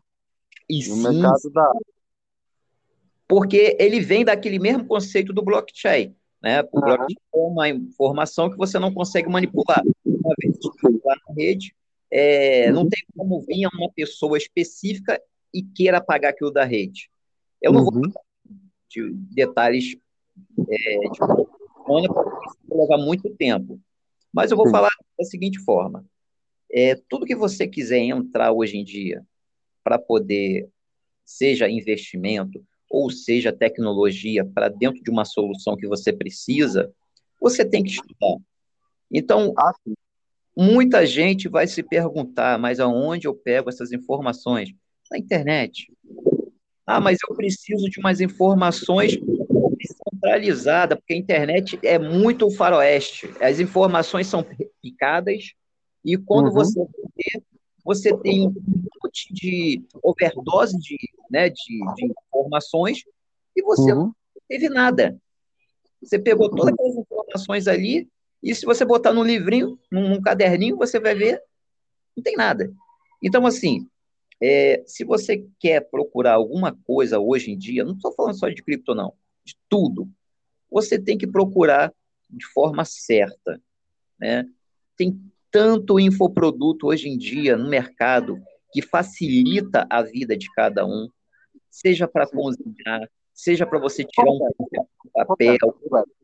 E 0.68 0.78
o 0.80 0.94
sim, 0.94 1.02
mercado 1.02 1.50
da 1.50 1.72
porque 3.28 3.76
ele 3.78 4.00
vem 4.00 4.24
daquele 4.24 4.58
mesmo 4.58 4.86
conceito 4.86 5.34
do 5.34 5.42
blockchain, 5.42 6.16
né? 6.42 6.62
O 6.72 6.78
uhum. 6.78 6.80
blockchain 6.80 7.16
é 7.34 7.38
uma 7.38 7.68
informação 7.68 8.50
que 8.50 8.56
você 8.56 8.78
não 8.78 8.92
consegue 8.92 9.28
manipular 9.28 9.82
uma 10.28 10.34
vez 10.40 10.56
lá 11.04 11.16
na 11.28 11.34
rede, 11.34 11.74
é, 12.10 12.70
não 12.70 12.88
tem 12.88 13.02
como 13.16 13.40
vir 13.42 13.66
uma 13.66 13.90
pessoa 13.92 14.36
específica 14.38 15.20
e 15.52 15.62
queira 15.62 16.00
pagar 16.00 16.30
aquilo 16.30 16.50
da 16.50 16.64
rede. 16.64 17.10
Eu 17.60 17.72
não 17.72 17.82
uhum. 17.82 18.10
vou 18.10 18.12
de 18.88 19.12
detalhes 19.34 19.96
é, 20.68 20.98
de 21.10 21.18
porque 22.08 22.46
isso 22.46 22.58
vai 22.68 22.78
levar 22.78 22.98
muito 22.98 23.28
tempo. 23.36 23.80
Mas 24.32 24.50
eu 24.50 24.56
vou 24.56 24.66
Sim. 24.66 24.72
falar 24.72 24.90
da 25.18 25.24
seguinte 25.24 25.58
forma: 25.58 26.04
é, 26.70 26.94
tudo 27.08 27.26
que 27.26 27.34
você 27.34 27.66
quiser 27.66 27.98
entrar 27.98 28.52
hoje 28.52 28.78
em 28.78 28.84
dia 28.84 29.24
para 29.82 29.98
poder, 29.98 30.68
seja 31.24 31.68
investimento 31.68 32.64
ou 32.90 33.10
seja 33.10 33.52
tecnologia, 33.52 34.46
para 34.46 34.68
dentro 34.68 35.02
de 35.02 35.10
uma 35.10 35.24
solução 35.24 35.76
que 35.76 35.86
você 35.86 36.10
precisa, 36.10 36.90
você 37.38 37.62
tem 37.62 37.82
que 37.82 37.90
estudar. 37.90 38.36
Então, 39.12 39.52
ah, 39.58 39.72
Muita 40.60 41.06
gente 41.06 41.48
vai 41.48 41.68
se 41.68 41.84
perguntar, 41.84 42.58
mas 42.58 42.80
aonde 42.80 43.28
eu 43.28 43.34
pego 43.34 43.68
essas 43.68 43.92
informações? 43.92 44.70
Na 45.08 45.16
internet. 45.16 45.86
Ah, 46.84 47.00
mas 47.00 47.18
eu 47.22 47.36
preciso 47.36 47.88
de 47.88 48.00
umas 48.00 48.20
informações 48.20 49.16
centralizadas, 50.10 50.98
porque 50.98 51.14
a 51.14 51.16
internet 51.16 51.78
é 51.80 51.96
muito 51.96 52.50
faroeste. 52.50 53.32
As 53.40 53.60
informações 53.60 54.26
são 54.26 54.44
picadas 54.82 55.52
e 56.04 56.16
quando 56.16 56.46
uhum. 56.46 56.54
você 56.54 56.84
vê, 57.16 57.42
você 57.84 58.16
tem 58.18 58.48
um 58.48 58.54
monte 59.00 59.32
de 59.32 59.80
overdose 60.02 60.76
de, 60.80 60.96
né, 61.30 61.48
de, 61.50 61.78
de 61.94 62.12
informações 62.32 63.04
e 63.54 63.62
você 63.62 63.92
uhum. 63.92 64.06
não 64.06 64.12
teve 64.48 64.68
nada. 64.68 65.16
Você 66.02 66.18
pegou 66.18 66.50
todas 66.50 66.72
aquelas 66.74 66.96
informações 66.96 67.68
ali 67.68 68.08
e 68.42 68.54
se 68.54 68.64
você 68.64 68.84
botar 68.84 69.12
num 69.12 69.24
livrinho, 69.24 69.78
num, 69.90 70.08
num 70.08 70.20
caderninho, 70.20 70.76
você 70.76 71.00
vai 71.00 71.14
ver, 71.14 71.42
não 72.16 72.22
tem 72.22 72.36
nada. 72.36 72.72
Então, 73.22 73.44
assim, 73.46 73.86
é, 74.40 74.82
se 74.86 75.04
você 75.04 75.44
quer 75.58 75.88
procurar 75.90 76.34
alguma 76.34 76.76
coisa 76.84 77.18
hoje 77.18 77.50
em 77.50 77.58
dia, 77.58 77.84
não 77.84 77.94
estou 77.94 78.12
falando 78.12 78.38
só 78.38 78.48
de 78.48 78.62
cripto, 78.62 78.94
não, 78.94 79.12
de 79.44 79.56
tudo, 79.68 80.08
você 80.70 80.98
tem 80.98 81.18
que 81.18 81.26
procurar 81.26 81.92
de 82.30 82.46
forma 82.46 82.84
certa. 82.84 83.60
Né? 84.18 84.44
Tem 84.96 85.20
tanto 85.50 85.98
infoproduto 85.98 86.88
hoje 86.88 87.08
em 87.08 87.16
dia 87.16 87.56
no 87.56 87.68
mercado 87.68 88.38
que 88.72 88.82
facilita 88.82 89.86
a 89.88 90.02
vida 90.02 90.36
de 90.36 90.52
cada 90.52 90.86
um, 90.86 91.08
seja 91.70 92.06
para 92.06 92.26
cozinhar, 92.26 93.08
seja 93.32 93.66
para 93.66 93.78
você 93.78 94.04
tirar 94.04 94.30
um 94.30 94.38
papel. 95.14 95.56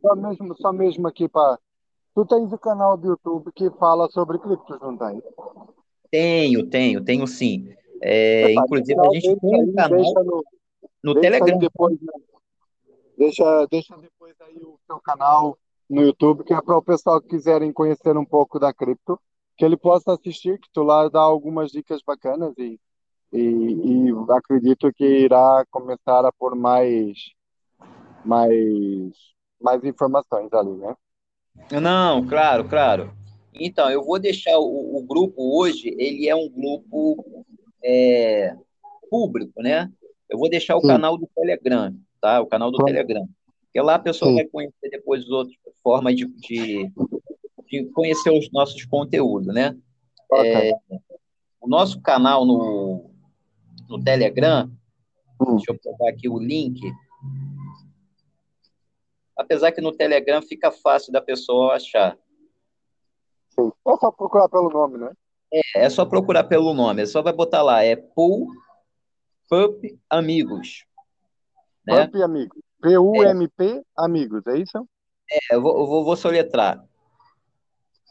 Só 0.01 0.15
mesmo, 0.15 0.57
só 0.57 0.73
mesmo 0.73 1.09
aqui 1.09 1.29
para. 1.29 1.59
Tu 2.15 2.25
tens 2.27 2.53
o 2.53 2.59
canal 2.59 2.97
do 2.97 3.09
YouTube 3.09 3.51
que 3.53 3.69
fala 3.73 4.09
sobre 4.11 4.39
criptos, 4.39 4.81
não 4.81 4.97
tem? 4.97 5.21
Tenho, 6.11 6.71
tenho, 6.71 7.05
tenho 7.05 7.27
sim. 7.27 7.69
É, 8.01 8.53
inclusive, 8.53 9.01
a 9.01 9.13
gente 9.15 9.41
tem 9.41 9.63
um 9.63 9.75
canal 9.75 10.25
no, 10.25 10.45
no 11.03 11.21
Telegram. 11.21 11.59
Depois, 11.59 12.01
né? 12.01 12.13
deixa, 13.19 13.67
deixa 13.69 13.97
depois 13.97 14.35
aí 14.41 14.57
o 14.63 14.79
seu 14.87 15.01
canal 15.01 15.59
no 15.91 16.03
YouTube, 16.03 16.45
que 16.45 16.55
é 16.55 16.61
para 16.61 16.77
o 16.77 16.83
pessoal 16.83 17.21
que 17.21 17.29
quiserem 17.29 17.73
conhecer 17.73 18.17
um 18.17 18.25
pouco 18.25 18.61
da 18.61 18.73
cripto, 18.73 19.19
que 19.57 19.65
ele 19.65 19.77
possa 19.77 20.13
assistir, 20.13 20.59
que 20.61 20.69
tu 20.73 20.83
lá 20.83 21.09
dá 21.09 21.21
algumas 21.21 21.73
dicas 21.73 22.01
bacanas 22.07 22.55
e, 22.59 22.81
e, 23.33 23.41
e 23.41 24.13
acredito 24.31 24.93
que 24.93 25.05
irá 25.05 25.65
começar 25.71 26.25
a 26.25 26.33
pôr 26.33 26.55
mais, 26.55 27.19
mais, 28.25 29.13
mais 29.61 29.83
informações 29.85 30.53
ali, 30.53 30.73
né? 30.77 30.95
Não, 31.81 32.27
claro, 32.27 32.69
claro. 32.69 33.13
Então, 33.55 33.91
eu 33.91 34.05
vou 34.05 34.19
deixar 34.19 34.59
o, 34.59 34.97
o 34.97 35.03
grupo 35.03 35.61
hoje, 35.61 35.95
ele 35.99 36.29
é 36.29 36.35
um 36.35 36.49
grupo 36.49 37.45
é, 37.85 38.55
público, 39.09 39.63
né? 39.63 39.91
Eu 40.29 40.39
vou 40.39 40.49
deixar 40.49 40.77
o 40.77 40.81
Sim. 40.81 40.89
canal 40.89 41.17
do 41.17 41.29
Telegram, 41.35 41.95
tá? 42.21 42.41
O 42.41 42.47
canal 42.47 42.71
do 42.71 42.79
Sim. 42.79 42.85
Telegram. 42.85 43.29
Porque 43.65 43.81
lá 43.81 43.95
a 43.95 44.01
pessoa 44.01 44.31
Sim. 44.31 44.37
vai 44.37 44.45
conhecer 44.47 44.91
depois 44.91 45.23
as 45.23 45.31
outras 45.31 45.57
formas 45.83 46.17
de, 46.17 46.27
de, 46.27 46.93
de, 47.69 47.85
conhecer 47.93 48.31
os 48.31 48.51
nossos 48.51 48.85
conteúdos, 48.85 49.55
né? 49.55 49.77
É, 50.35 50.73
o 51.61 51.69
nosso 51.69 52.01
canal 52.01 52.45
no, 52.45 53.11
no 53.89 54.03
Telegram, 54.03 54.71
hum. 55.41 55.57
deixa 55.57 55.73
eu 55.73 55.79
pegar 55.79 56.11
aqui 56.11 56.29
o 56.29 56.39
link. 56.39 56.81
Apesar 59.37 59.73
que 59.73 59.81
no 59.81 59.93
Telegram 59.93 60.41
fica 60.43 60.71
fácil 60.71 61.13
da 61.13 61.21
pessoa 61.21 61.75
achar. 61.75 62.17
Sim. 63.51 63.71
É 63.87 63.97
só 63.97 64.11
procurar 64.11 64.49
pelo 64.49 64.71
nome, 64.71 64.99
né? 64.99 65.13
É, 65.53 65.85
é 65.85 65.91
só 65.91 66.05
procurar 66.05 66.45
pelo 66.45 66.75
nome, 66.75 67.03
é 67.03 67.07
só 67.07 67.23
vai 67.23 67.33
botar 67.33 67.63
lá, 67.63 67.85
é 67.85 67.95
Pool 67.95 68.49
Pup 69.49 69.85
Amigos. 70.11 70.85
Né? 71.87 72.07
Pup 72.07 72.23
Amigos. 72.23 72.61
P-U-M-P 72.81 73.65
é. 73.65 73.83
Amigos, 73.97 74.47
é 74.47 74.59
isso? 74.59 74.89
É, 75.31 75.55
eu 75.55 75.63
vou, 75.63 75.81
eu 75.81 75.87
vou, 75.87 76.05
vou 76.05 76.17
soletrar. 76.17 76.85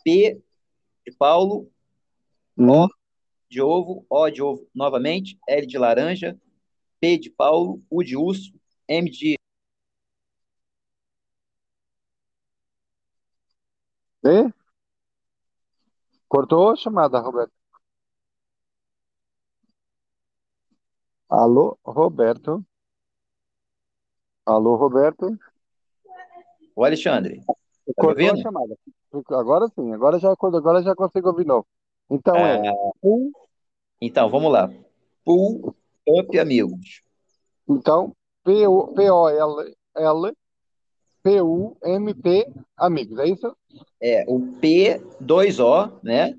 P 0.04 0.42
de 1.06 1.16
Paulo, 1.18 1.70
hum. 2.58 2.86
O 2.86 2.90
de 3.50 3.62
ovo, 3.62 4.06
O 4.10 4.30
de 4.30 4.42
ovo 4.42 4.68
novamente, 4.74 5.38
L 5.48 5.68
de 5.68 5.78
laranja, 5.78 6.40
P 7.00 7.18
de 7.18 7.30
Paulo, 7.30 7.84
U 7.90 8.04
de 8.04 8.18
urso, 8.18 8.52
M 8.88 9.10
de. 9.10 9.38
E? 14.24 14.54
Cortou 16.28 16.72
a 16.72 16.76
chamada, 16.76 17.20
Roberto. 17.20 17.52
Alô, 21.30 21.78
Roberto. 21.84 22.66
Alô, 24.46 24.76
Roberto. 24.76 25.38
O 26.76 26.84
Alexandre. 26.84 27.44
Tá 27.46 27.54
Cortou 27.98 28.32
a 28.32 28.38
chamada. 28.38 28.78
Agora 29.30 29.68
sim, 29.76 29.94
agora 29.94 30.20
já, 30.20 30.32
agora 30.32 30.82
já 30.82 30.96
consigo 30.96 31.30
ouvir 31.30 31.46
novo. 31.46 31.68
Então 32.10 32.36
é. 32.36 32.70
Ah, 32.70 32.74
então, 34.02 34.30
vamos 34.30 34.52
lá. 34.52 34.70
Pull 35.24 35.76
Up 36.08 36.40
Amigos. 36.40 37.04
Então, 37.68 38.16
P-O-L-L 38.44 40.34
P-U-M-P 41.24 42.54
Amigos, 42.78 43.18
é 43.20 43.28
isso? 43.28 43.56
É, 44.02 44.26
o 44.28 44.40
P, 44.60 45.02
dois 45.20 45.60
O, 45.60 45.90
né? 46.04 46.36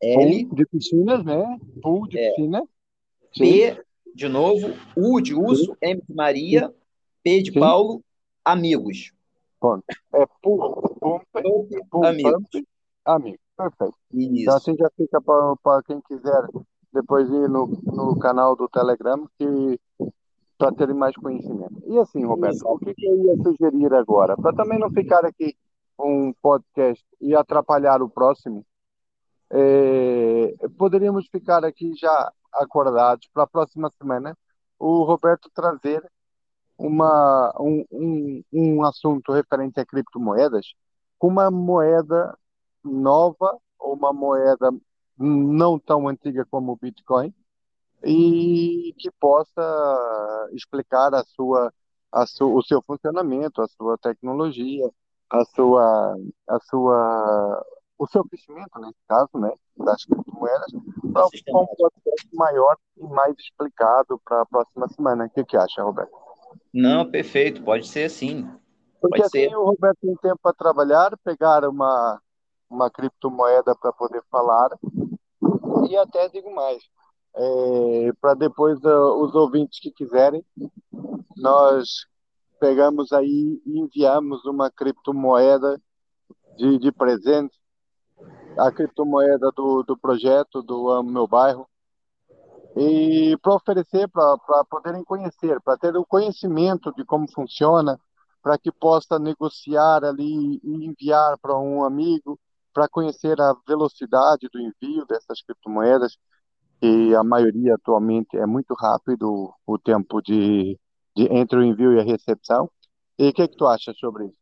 L. 0.00 0.44
Pool 0.44 0.56
de 0.56 0.66
piscinas, 0.66 1.24
né? 1.24 1.58
Pool 1.82 2.06
de 2.06 2.18
é, 2.18 2.30
piscina. 2.30 2.62
P, 3.36 3.82
de 4.14 4.28
novo, 4.28 4.74
U 4.96 5.20
de 5.20 5.34
urso, 5.34 5.72
Sim. 5.72 5.76
M 5.80 6.02
de 6.06 6.14
Maria, 6.14 6.72
P 7.22 7.42
de 7.42 7.52
Sim. 7.52 7.60
Paulo, 7.60 8.02
amigos. 8.44 9.12
Ponto. 9.58 9.84
É 10.14 10.26
pool, 10.42 10.94
pump, 11.00 11.24
pool, 11.90 12.04
amigos. 12.04 12.44
Amigos. 13.04 13.40
Perfeito. 13.56 13.94
Isso. 14.12 14.42
Então 14.42 14.56
assim 14.56 14.76
já 14.76 14.90
fica 14.96 15.20
para 15.20 15.82
quem 15.84 16.00
quiser 16.02 16.46
depois 16.92 17.28
ir 17.28 17.48
no, 17.48 17.66
no 17.66 18.18
canal 18.18 18.54
do 18.54 18.68
Telegram 18.68 19.26
que 19.38 19.80
para 20.58 20.72
terem 20.72 20.94
mais 20.94 21.14
conhecimento. 21.16 21.82
E 21.86 21.98
assim, 21.98 22.24
Roberto, 22.24 22.62
o 22.66 22.78
que, 22.78 22.94
que 22.94 23.06
eu 23.06 23.24
ia 23.24 23.36
sugerir 23.42 23.92
agora? 23.94 24.36
Para 24.36 24.54
também 24.54 24.78
não 24.78 24.90
ficar 24.90 25.24
aqui 25.24 25.56
um 25.98 26.32
podcast 26.42 27.04
e 27.20 27.34
atrapalhar 27.34 28.02
o 28.02 28.08
próximo, 28.08 28.64
é, 29.50 30.54
poderíamos 30.76 31.26
ficar 31.28 31.64
aqui 31.64 31.94
já 31.94 32.32
acordados 32.52 33.28
para 33.32 33.44
a 33.44 33.46
próxima 33.46 33.90
semana 33.98 34.36
o 34.78 35.04
Roberto 35.04 35.50
trazer 35.54 36.02
uma, 36.78 37.54
um, 37.58 37.84
um, 37.90 38.42
um 38.52 38.82
assunto 38.82 39.32
referente 39.32 39.80
a 39.80 39.86
criptomoedas 39.86 40.74
com 41.18 41.28
uma 41.28 41.50
moeda 41.50 42.36
nova 42.84 43.58
ou 43.78 43.94
uma 43.94 44.12
moeda 44.12 44.70
não 45.18 45.78
tão 45.78 46.08
antiga 46.08 46.44
como 46.50 46.72
o 46.72 46.76
Bitcoin, 46.76 47.32
e 48.04 48.94
que 48.98 49.10
possa 49.18 50.48
explicar 50.52 51.14
a 51.14 51.24
sua, 51.24 51.72
a 52.12 52.26
su, 52.26 52.54
o 52.54 52.62
seu 52.62 52.82
funcionamento, 52.82 53.62
a 53.62 53.68
sua 53.68 53.98
tecnologia, 53.98 54.88
a 55.30 55.44
sua, 55.44 56.16
a 56.48 56.58
sua, 56.60 57.66
o 57.98 58.06
seu 58.06 58.24
crescimento, 58.24 58.78
nesse 58.78 59.00
caso, 59.08 59.30
né, 59.34 59.52
das 59.76 60.04
criptomoedas, 60.04 60.72
para 61.12 61.26
um 61.26 61.66
podcast 61.66 62.28
maior 62.34 62.76
e 62.96 63.04
mais 63.04 63.34
explicado 63.38 64.20
para 64.24 64.42
a 64.42 64.46
próxima 64.46 64.88
semana. 64.88 65.26
O 65.26 65.30
que, 65.30 65.44
que 65.44 65.56
acha, 65.56 65.82
Roberto? 65.82 66.16
Não, 66.72 67.10
perfeito, 67.10 67.62
pode 67.62 67.86
ser 67.88 68.08
sim. 68.10 68.48
Porque 69.00 69.18
pode 69.18 69.22
assim 69.22 69.50
ser. 69.50 69.56
o 69.56 69.64
Roberto 69.64 69.98
tem 70.00 70.16
tempo 70.16 70.38
para 70.42 70.52
trabalhar, 70.52 71.16
pegar 71.24 71.68
uma, 71.68 72.20
uma 72.70 72.90
criptomoeda 72.90 73.74
para 73.74 73.92
poder 73.92 74.22
falar, 74.30 74.70
e 75.88 75.96
até 75.96 76.28
digo 76.28 76.54
mais, 76.54 76.82
é, 77.36 78.12
para 78.20 78.34
depois 78.34 78.82
uh, 78.82 79.22
os 79.22 79.34
ouvintes 79.34 79.78
que 79.78 79.90
quiserem, 79.90 80.44
nós 81.36 82.06
pegamos 82.58 83.12
aí 83.12 83.60
e 83.66 83.78
enviamos 83.78 84.44
uma 84.46 84.70
criptomoeda 84.70 85.80
de, 86.56 86.78
de 86.78 86.90
presente, 86.90 87.54
a 88.58 88.72
criptomoeda 88.72 89.52
do, 89.54 89.82
do 89.82 89.96
projeto 89.98 90.62
do 90.62 90.88
Amo 90.88 91.10
Meu 91.10 91.26
Bairro, 91.26 91.68
e 92.74 93.36
para 93.42 93.54
oferecer, 93.54 94.08
para 94.08 94.64
poderem 94.70 95.04
conhecer, 95.04 95.60
para 95.60 95.78
ter 95.78 95.96
o 95.96 96.04
conhecimento 96.04 96.92
de 96.94 97.04
como 97.04 97.30
funciona, 97.30 97.98
para 98.42 98.58
que 98.58 98.70
possa 98.70 99.18
negociar 99.18 100.04
ali 100.04 100.60
e 100.62 100.86
enviar 100.86 101.36
para 101.38 101.58
um 101.58 101.84
amigo, 101.84 102.38
para 102.72 102.88
conhecer 102.88 103.40
a 103.40 103.54
velocidade 103.66 104.48
do 104.52 104.60
envio 104.60 105.06
dessas 105.06 105.42
criptomoedas, 105.42 106.16
e 106.80 107.14
a 107.14 107.24
maioria 107.24 107.74
atualmente 107.74 108.36
é 108.36 108.46
muito 108.46 108.74
rápido 108.74 109.52
o 109.66 109.78
tempo 109.78 110.20
de, 110.20 110.78
de 111.16 111.24
entre 111.32 111.58
o 111.58 111.64
envio 111.64 111.94
e 111.94 112.00
a 112.00 112.04
recepção. 112.04 112.70
E 113.18 113.28
o 113.28 113.32
que, 113.32 113.48
que 113.48 113.56
tu 113.56 113.66
acha 113.66 113.92
sobre 113.94 114.26
isso? 114.26 114.38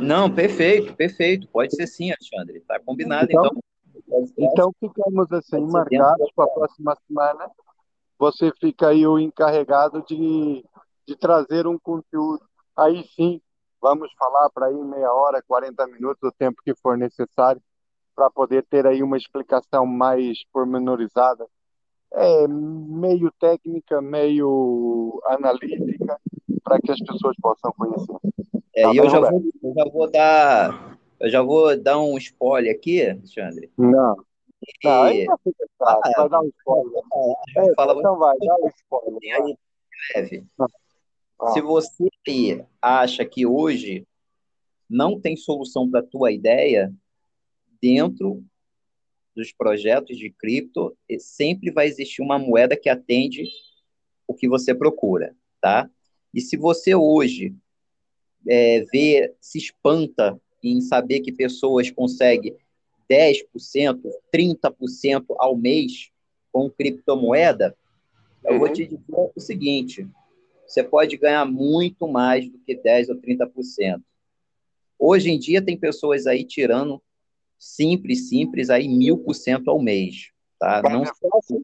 Não, 0.00 0.32
perfeito, 0.32 0.94
perfeito. 0.94 1.48
Pode 1.48 1.74
ser 1.74 1.86
sim, 1.86 2.10
Alexandre. 2.10 2.58
Está 2.58 2.78
combinado, 2.80 3.28
então. 3.30 3.50
Então, 4.06 4.24
então 4.38 4.74
ficamos 4.80 5.30
assim 5.32 5.60
marcados 5.66 6.30
para 6.34 6.44
a 6.44 6.54
próxima 6.54 6.96
semana. 7.06 7.50
Você 8.18 8.52
fica 8.60 8.88
aí 8.88 9.06
o 9.06 9.18
encarregado 9.18 10.02
de, 10.06 10.64
de 11.06 11.16
trazer 11.16 11.66
um 11.66 11.78
conteúdo. 11.78 12.42
Aí 12.76 13.04
sim, 13.14 13.40
vamos 13.80 14.10
falar 14.18 14.50
para 14.50 14.66
aí 14.66 14.74
meia 14.74 15.12
hora, 15.12 15.42
40 15.46 15.86
minutos, 15.86 16.22
o 16.22 16.32
tempo 16.32 16.62
que 16.62 16.74
for 16.74 16.96
necessário 16.96 17.60
para 18.20 18.28
poder 18.28 18.66
ter 18.68 18.86
aí 18.86 19.02
uma 19.02 19.16
explicação 19.16 19.86
mais 19.86 20.44
pormenorizada, 20.52 21.46
é 22.12 22.46
meio 22.46 23.32
técnica, 23.40 24.02
meio 24.02 25.22
analítica, 25.24 26.20
para 26.62 26.78
que 26.80 26.92
as 26.92 27.00
pessoas 27.00 27.34
possam 27.40 27.72
conhecer. 27.72 28.18
É, 28.76 28.82
tá 28.82 28.92
e 28.92 28.98
eu 28.98 29.08
já, 29.08 29.20
vou, 29.20 29.42
eu 29.62 29.74
já 29.74 29.84
vou 29.90 30.10
dar 30.10 30.98
eu 31.18 31.30
já 31.30 31.42
vou 31.42 31.80
dar 31.80 31.98
um 31.98 32.18
spoiler 32.18 32.74
aqui, 32.74 33.02
Alexandre. 33.08 33.70
Não. 33.78 34.16
E... 34.62 34.86
Não, 34.86 35.02
aí 35.02 35.26
ah, 35.80 36.00
vai 36.18 36.28
dar 36.28 36.40
um 36.42 36.48
spoiler. 36.58 37.02
É, 37.56 37.74
fala 37.74 37.98
então 37.98 38.18
vai, 38.18 38.36
dá 38.36 38.54
um 38.56 38.68
spoiler. 38.68 39.42
Aí, 39.42 39.56
leve. 40.14 40.46
Ah. 41.40 41.48
Se 41.52 41.62
você 41.62 42.66
acha 42.82 43.24
que 43.24 43.46
hoje 43.46 44.06
não 44.90 45.18
tem 45.18 45.36
solução 45.36 45.90
para 45.90 46.00
a 46.00 46.06
tua 46.06 46.30
ideia, 46.32 46.92
dentro 47.80 48.44
dos 49.34 49.52
projetos 49.52 50.18
de 50.18 50.30
cripto, 50.30 50.96
sempre 51.18 51.70
vai 51.70 51.86
existir 51.86 52.22
uma 52.22 52.38
moeda 52.38 52.76
que 52.76 52.88
atende 52.88 53.44
o 54.26 54.34
que 54.34 54.48
você 54.48 54.74
procura, 54.74 55.34
tá? 55.60 55.88
E 56.32 56.40
se 56.40 56.56
você 56.56 56.94
hoje 56.94 57.54
é, 58.46 58.84
vê, 58.92 59.34
se 59.40 59.58
espanta 59.58 60.40
em 60.62 60.80
saber 60.80 61.20
que 61.20 61.32
pessoas 61.32 61.90
conseguem 61.90 62.56
10%, 63.10 63.44
30% 64.32 65.24
ao 65.38 65.56
mês 65.56 66.10
com 66.52 66.70
criptomoeda, 66.70 67.76
eu 68.44 68.58
vou 68.58 68.68
uhum. 68.68 68.72
te 68.72 68.84
dizer 68.86 69.02
o 69.08 69.40
seguinte: 69.40 70.08
você 70.66 70.82
pode 70.82 71.16
ganhar 71.16 71.44
muito 71.44 72.06
mais 72.06 72.48
do 72.48 72.58
que 72.58 72.76
10% 72.76 73.08
ou 73.10 73.16
30%. 73.16 74.02
Hoje 74.98 75.30
em 75.30 75.38
dia 75.38 75.62
tem 75.62 75.76
pessoas 75.76 76.26
aí 76.26 76.44
tirando 76.44 77.02
simples, 77.60 78.30
simples, 78.30 78.70
aí 78.70 78.88
mil 78.88 79.18
por 79.18 79.34
cento 79.34 79.70
ao 79.70 79.80
mês. 79.80 80.30
Tá? 80.58 80.82
Não, 80.82 81.04
se, 81.04 81.62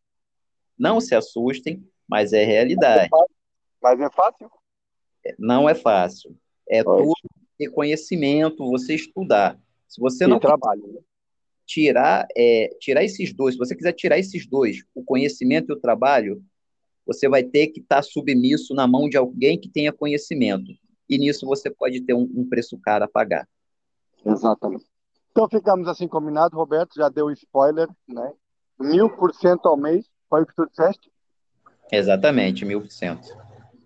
não 0.79 1.01
se 1.01 1.15
assustem, 1.15 1.83
mas 2.07 2.35
é 2.35 2.45
realidade. 2.45 3.09
Mas 3.83 4.01
é 4.01 4.11
fácil? 4.11 4.51
Não 5.39 5.69
é 5.69 5.75
fácil. 5.75 6.37
É 6.69 6.85
tudo 6.85 7.15
ter 7.59 7.71
conhecimento, 7.71 8.69
você 8.71 8.95
estudar. 8.95 9.59
Se 9.89 10.01
você 10.01 10.27
não 10.27 10.39
trabalho. 10.39 11.03
tirar, 11.65 12.27
é, 12.37 12.69
tirar 12.79 13.03
esses 13.03 13.33
dois, 13.33 13.55
se 13.55 13.59
você 13.59 13.75
quiser 13.75 13.93
tirar 13.93 14.19
esses 14.19 14.47
dois, 14.47 14.85
o 14.95 15.03
conhecimento 15.03 15.73
e 15.73 15.73
o 15.73 15.81
trabalho, 15.81 16.45
você 17.07 17.29
vai 17.29 17.43
ter 17.43 17.69
que 17.69 17.81
estar 17.81 17.97
tá 17.97 18.03
submisso 18.03 18.75
na 18.75 18.87
mão 18.87 19.09
de 19.09 19.17
alguém 19.17 19.59
que 19.59 19.69
tenha 19.69 19.93
conhecimento 19.93 20.73
e 21.09 21.19
nisso 21.19 21.47
você 21.47 21.71
pode 21.71 22.01
ter 22.03 22.15
um, 22.15 22.29
um 22.35 22.49
preço 22.49 22.79
caro 22.79 23.05
a 23.05 23.09
pagar. 23.09 23.49
Exatamente. 24.25 24.85
Então 25.37 25.51
ficamos 25.51 25.87
assim 25.87 26.09
combinados, 26.09 26.57
Roberto, 26.57 26.95
já 26.97 27.11
deu 27.11 27.31
spoiler, 27.31 27.87
né? 28.09 28.33
Mil 28.81 29.15
por 29.17 29.35
cento 29.35 29.69
ao 29.69 29.77
mês, 29.77 30.07
foi 30.31 30.41
o 30.41 30.47
que 30.47 30.55
tu 30.55 30.67
disseste? 30.67 31.13
Exatamente, 31.93 32.65
mil 32.65 32.81
por 32.81 32.91
cento. 32.91 33.37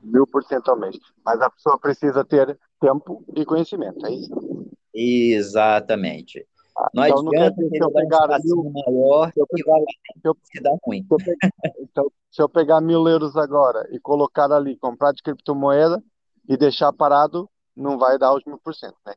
Mil 0.00 0.24
por 0.28 0.44
cento 0.44 0.70
ao 0.70 0.78
mês. 0.78 0.96
Mas 1.24 1.40
a 1.40 1.50
pessoa 1.50 1.76
precisa 1.76 2.24
ter 2.24 2.56
tempo 2.80 3.24
e 3.34 3.44
conhecimento, 3.44 4.06
é 4.06 4.12
isso? 4.12 4.70
Exatamente. 4.94 6.46
Ah, 6.78 6.88
não 6.94 7.04
então, 7.04 7.26
adianta 7.26 7.68
se 7.68 7.78
eu 7.82 7.90
pegar 7.90 8.30
um 8.30 8.44
mil, 8.44 8.72
maior 8.86 9.32
se 9.32 9.40
eu 9.40 9.46
pegar, 9.48 9.80
se 9.80 10.28
eu, 10.28 10.36
se 10.44 10.78
ruim. 10.84 11.02
Se 11.02 11.12
eu, 11.12 11.18
pegar, 11.18 11.52
então, 11.80 12.12
se 12.30 12.42
eu 12.42 12.48
pegar 12.48 12.80
mil 12.80 13.08
euros 13.08 13.36
agora 13.36 13.88
e 13.90 13.98
colocar 13.98 14.52
ali, 14.52 14.76
comprar 14.76 15.10
de 15.10 15.20
criptomoeda, 15.20 16.00
e 16.48 16.56
deixar 16.56 16.92
parado, 16.92 17.50
não 17.76 17.98
vai 17.98 18.16
dar 18.20 18.34
os 18.34 18.44
mil 18.44 18.58
por 18.58 18.72
cento, 18.72 18.96
né? 19.04 19.14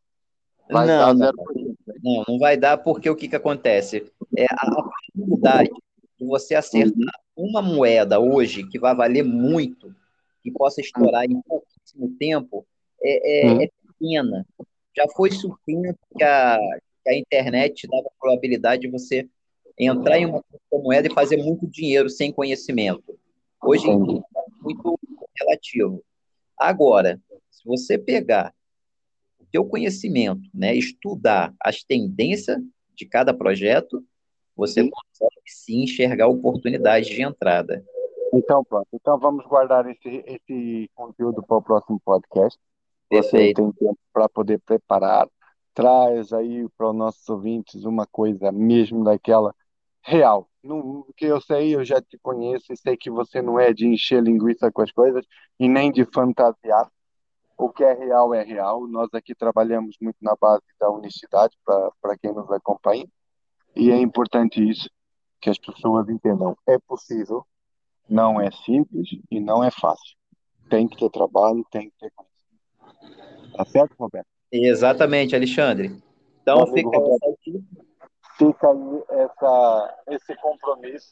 Vai 0.71 0.87
não, 0.87 0.97
dar 0.97 1.15
zero 1.15 1.37
por? 1.37 1.62
Não, 2.03 2.24
não 2.27 2.38
vai 2.38 2.57
dar 2.57 2.77
porque 2.77 3.10
o 3.10 3.15
que, 3.15 3.29
que 3.29 3.36
acontece? 3.36 4.12
É 4.38 4.45
a 4.45 4.83
possibilidade 4.83 5.69
de 6.19 6.25
você 6.25 6.53
acertar 6.53 7.13
uma 7.35 7.61
moeda 7.61 8.20
hoje 8.20 8.68
que 8.68 8.77
vai 8.77 8.94
valer 8.94 9.24
muito, 9.24 9.96
que 10.44 10.51
possa 10.51 10.81
estourar 10.81 11.24
em 11.24 11.42
pouquíssimo 11.42 12.13
tempo, 12.20 12.66
é, 13.01 13.46
é, 13.46 13.48
uhum. 13.50 13.61
é 13.61 13.70
pequena. 13.87 14.46
Já 14.96 15.05
foi 15.16 15.31
suficiente 15.31 15.98
que 16.18 16.24
a, 16.24 16.57
que 17.03 17.09
a 17.09 17.18
internet 17.18 17.87
dava 17.87 18.07
a 18.07 18.20
probabilidade 18.20 18.81
de 18.81 18.89
você 18.89 19.27
entrar 19.79 20.20
em 20.20 20.25
uma 20.25 20.44
moeda 20.72 21.07
e 21.07 21.13
fazer 21.13 21.37
muito 21.37 21.66
dinheiro 21.66 22.09
sem 22.09 22.31
conhecimento. 22.31 23.18
Hoje 23.63 23.89
é 23.89 23.96
muito 23.96 25.00
relativo. 25.39 26.03
Agora, 26.57 27.20
se 27.50 27.66
você 27.66 27.98
pegar 27.98 28.53
teu 29.53 29.63
conhecimento, 29.63 30.42
né, 30.51 30.74
estudar 30.74 31.53
as 31.61 31.83
tendências 31.83 32.57
de 32.96 33.05
cada 33.05 33.31
projeto, 33.33 34.03
você 34.55 34.81
consegue 34.81 35.42
sim 35.46 35.83
enxergar 35.83 36.27
oportunidades 36.27 37.07
de 37.07 37.22
entrada. 37.22 37.85
Então, 38.33 38.63
pronto. 38.63 38.87
Então, 38.92 39.20
vamos 39.20 39.46
guardar 39.46 39.87
esse, 39.87 40.24
esse 40.25 40.89
conteúdo 40.96 41.44
para 41.44 41.57
o 41.57 41.61
próximo 41.61 42.01
podcast. 42.03 42.59
Perfeito. 43.07 43.61
Você 43.61 43.77
tem 43.79 43.87
tempo 43.87 44.00
para 44.11 44.27
poder 44.27 44.59
preparar. 44.59 45.27
Traz 45.75 46.33
aí 46.33 46.68
para 46.75 46.89
os 46.89 46.96
nossos 46.96 47.29
ouvintes 47.29 47.85
uma 47.85 48.07
coisa 48.07 48.51
mesmo 48.51 49.03
daquela 49.03 49.53
real. 50.01 50.50
No 50.63 51.07
que 51.16 51.25
eu 51.25 51.39
sei, 51.42 51.75
eu 51.75 51.85
já 51.85 52.01
te 52.01 52.18
conheço 52.18 52.74
e 52.74 52.77
sei 52.77 52.98
que 52.98 53.11
você 53.11 53.42
não 53.42 53.59
é 53.59 53.72
de 53.72 53.85
encher 53.85 54.24
linguiça 54.24 54.72
com 54.72 54.81
as 54.81 54.92
coisas 54.92 55.25
e 55.59 55.68
nem 55.68 55.92
de 55.92 56.05
fantasiar. 56.05 56.89
O 57.63 57.69
que 57.69 57.81
é 57.81 57.93
real 57.93 58.33
é 58.33 58.43
real. 58.43 58.85
Nós 58.87 59.07
aqui 59.13 59.33
trabalhamos 59.33 59.95
muito 60.01 60.17
na 60.21 60.35
base 60.35 60.63
da 60.77 60.89
honestidade 60.89 61.55
para 61.65 62.17
quem 62.21 62.33
nos 62.33 62.51
acompanha 62.51 63.07
e 63.73 63.89
é 63.89 63.97
importante 63.97 64.61
isso 64.61 64.89
que 65.39 65.49
as 65.49 65.57
pessoas 65.57 66.09
entendam. 66.09 66.57
É 66.67 66.77
possível, 66.77 67.45
não 68.09 68.41
é 68.41 68.51
simples 68.51 69.07
e 69.31 69.39
não 69.39 69.63
é 69.63 69.71
fácil. 69.71 70.17
Tem 70.69 70.89
que 70.89 70.97
ter 70.97 71.09
trabalho, 71.09 71.65
tem 71.71 71.89
que 71.89 71.95
ter 72.01 72.11
conhecimento. 72.13 73.55
Tá 73.55 73.63
certo, 73.63 73.95
Roberto? 73.97 74.27
Exatamente, 74.51 75.33
Alexandre. 75.33 76.03
Então, 76.41 76.67
fica 76.67 76.89
Roberto 76.97 77.63
fica 78.37 78.67
aí 78.69 79.03
essa, 79.21 80.03
esse 80.07 80.35
compromisso 80.35 81.11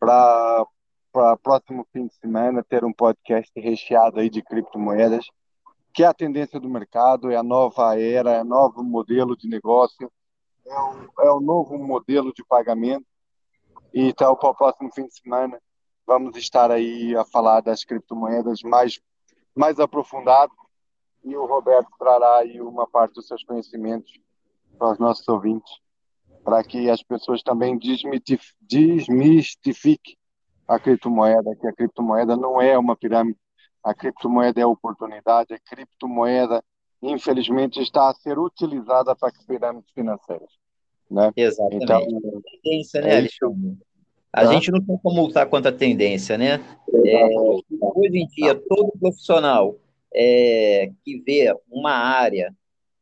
para 0.00 0.66
para 1.12 1.36
próximo 1.38 1.86
fim 1.92 2.06
de 2.06 2.14
semana 2.14 2.62
ter 2.62 2.84
um 2.84 2.92
podcast 2.92 3.50
recheado 3.58 4.20
aí 4.20 4.28
de 4.28 4.42
criptomoedas, 4.42 5.26
que 5.98 6.04
é 6.04 6.06
a 6.06 6.14
tendência 6.14 6.60
do 6.60 6.68
mercado, 6.68 7.28
é 7.28 7.34
a 7.34 7.42
nova 7.42 8.00
era, 8.00 8.30
é 8.30 8.42
o 8.42 8.44
novo 8.44 8.84
modelo 8.84 9.36
de 9.36 9.48
negócio, 9.48 10.08
é 10.64 10.80
o, 10.80 11.40
é 11.40 11.44
novo 11.44 11.76
modelo 11.76 12.32
de 12.32 12.44
pagamento. 12.44 13.04
E 13.92 14.02
então, 14.02 14.36
para 14.36 14.50
o 14.50 14.54
próximo 14.54 14.94
fim 14.94 15.08
de 15.08 15.20
semana, 15.20 15.60
vamos 16.06 16.36
estar 16.36 16.70
aí 16.70 17.16
a 17.16 17.24
falar 17.24 17.62
das 17.62 17.82
criptomoedas 17.82 18.62
mais, 18.62 19.00
mais 19.56 19.80
aprofundado 19.80 20.52
e 21.24 21.36
o 21.36 21.46
Roberto 21.46 21.90
trará 21.98 22.36
aí 22.36 22.60
uma 22.60 22.86
parte 22.86 23.14
dos 23.14 23.26
seus 23.26 23.42
conhecimentos 23.42 24.12
para 24.78 24.92
os 24.92 25.00
nossos 25.00 25.26
ouvintes 25.26 25.80
para 26.44 26.62
que 26.62 26.88
as 26.88 27.02
pessoas 27.02 27.42
também 27.42 27.76
desmistifiquem 27.76 30.16
a 30.68 30.78
criptomoeda, 30.78 31.56
que 31.56 31.66
a 31.66 31.72
criptomoeda 31.72 32.36
não 32.36 32.62
é 32.62 32.78
uma 32.78 32.94
pirâmide, 32.94 33.36
a 33.82 33.94
criptomoeda 33.94 34.60
é 34.60 34.66
oportunidade, 34.66 35.54
a 35.54 35.58
criptomoeda, 35.58 36.62
infelizmente, 37.02 37.80
está 37.80 38.10
a 38.10 38.14
ser 38.14 38.38
utilizada 38.38 39.14
para 39.14 39.32
pirâmides 39.46 39.90
financeiras. 39.92 40.50
Né? 41.10 41.32
Exatamente. 41.36 41.84
Então, 41.84 42.42
tendência, 42.62 43.00
né, 43.00 43.14
é 43.14 43.18
Alexandre? 43.18 43.78
A 44.32 44.44
tá? 44.44 44.52
gente 44.52 44.70
não 44.70 44.84
tem 44.84 44.98
como 44.98 45.22
lutar 45.22 45.48
contra 45.48 45.70
a 45.70 45.74
tendência, 45.74 46.36
né? 46.36 46.60
É, 47.06 47.26
hoje 47.80 48.18
em 48.18 48.26
dia, 48.26 48.54
todo 48.54 48.92
profissional 49.00 49.76
é, 50.14 50.90
que 51.02 51.20
vê 51.20 51.54
uma 51.70 51.92
área, 51.92 52.54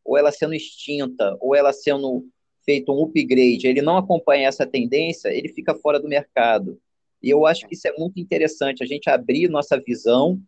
ou 0.04 0.16
ela 0.16 0.30
sendo 0.30 0.54
extinta, 0.54 1.36
ou 1.40 1.54
ela 1.54 1.72
sendo 1.72 2.24
feito 2.64 2.92
um 2.92 3.02
upgrade, 3.02 3.66
ele 3.66 3.82
não 3.82 3.96
acompanha 3.96 4.48
essa 4.48 4.66
tendência, 4.66 5.28
ele 5.28 5.48
fica 5.48 5.74
fora 5.74 5.98
do 5.98 6.08
mercado. 6.08 6.78
E 7.22 7.30
eu 7.30 7.46
acho 7.46 7.66
que 7.66 7.74
isso 7.74 7.88
é 7.88 7.92
muito 7.96 8.20
interessante, 8.20 8.82
a 8.82 8.86
gente 8.86 9.10
abrir 9.10 9.48
nossa 9.48 9.80
visão 9.84 10.40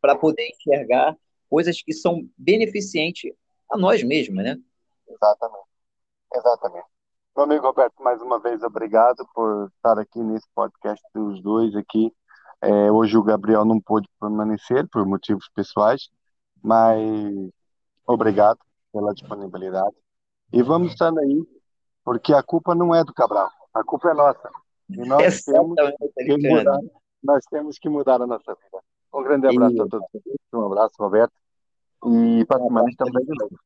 para 0.00 0.16
poder 0.16 0.48
enxergar 0.48 1.16
coisas 1.48 1.82
que 1.82 1.92
são 1.92 2.28
beneficentes 2.36 3.32
a 3.70 3.76
nós 3.76 4.02
mesmos, 4.02 4.42
né? 4.42 4.56
Exatamente. 5.08 5.66
Exatamente. 6.34 6.86
Meu 7.36 7.44
amigo 7.44 7.66
Roberto, 7.66 8.02
mais 8.02 8.20
uma 8.20 8.40
vez, 8.40 8.62
obrigado 8.62 9.26
por 9.34 9.70
estar 9.76 9.98
aqui 9.98 10.18
nesse 10.18 10.46
podcast 10.54 11.02
dos 11.14 11.40
dois 11.42 11.74
aqui. 11.76 12.12
É, 12.60 12.90
hoje 12.90 13.16
o 13.16 13.22
Gabriel 13.22 13.64
não 13.64 13.80
pôde 13.80 14.08
permanecer 14.20 14.88
por 14.88 15.06
motivos 15.06 15.48
pessoais, 15.54 16.08
mas 16.62 17.00
obrigado 18.06 18.58
pela 18.92 19.14
disponibilidade. 19.14 19.94
E 20.52 20.62
vamos 20.62 20.92
estar 20.92 21.16
aí, 21.16 21.46
porque 22.04 22.32
a 22.32 22.42
culpa 22.42 22.74
não 22.74 22.94
é 22.94 23.04
do 23.04 23.14
Cabral, 23.14 23.50
a 23.72 23.84
culpa 23.84 24.10
é 24.10 24.14
nossa. 24.14 24.50
E 24.90 24.96
nós 25.06 25.42
temos 25.44 25.76
que 26.16 26.48
mudar, 26.48 26.80
nós 27.22 27.44
temos 27.50 27.78
que 27.78 27.88
mudar 27.88 28.20
a 28.20 28.26
nossa 28.26 28.54
vida. 28.54 28.82
Um 29.28 29.40
grande 29.40 29.46
abraço 29.46 29.76
e... 29.76 29.80
a 29.80 29.86
todos. 29.86 30.08
Um 30.54 30.64
abraço, 30.64 30.94
Roberto. 30.98 31.32
E 32.06 32.44
para 32.46 32.62
semana 32.62 32.88
estamos 32.88 33.14
aí 33.14 33.24
de 33.26 33.34
novo. 33.38 33.58